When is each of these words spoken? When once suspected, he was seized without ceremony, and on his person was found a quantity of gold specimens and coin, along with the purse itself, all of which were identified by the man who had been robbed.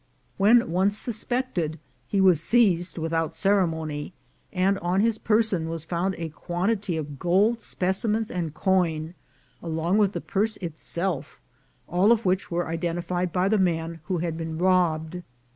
When 0.37 0.71
once 0.71 0.97
suspected, 0.97 1.77
he 2.07 2.19
was 2.21 2.41
seized 2.41 2.97
without 2.97 3.35
ceremony, 3.35 4.13
and 4.51 4.79
on 4.79 5.01
his 5.01 5.19
person 5.19 5.69
was 5.69 5.83
found 5.83 6.15
a 6.17 6.29
quantity 6.29 6.97
of 6.97 7.19
gold 7.19 7.59
specimens 7.61 8.31
and 8.31 8.51
coin, 8.51 9.13
along 9.61 9.99
with 9.99 10.13
the 10.13 10.19
purse 10.21 10.57
itself, 10.57 11.39
all 11.87 12.11
of 12.11 12.25
which 12.25 12.49
were 12.49 12.67
identified 12.67 13.31
by 13.31 13.47
the 13.47 13.59
man 13.59 13.99
who 14.05 14.17
had 14.17 14.37
been 14.39 14.57
robbed. 14.57 15.21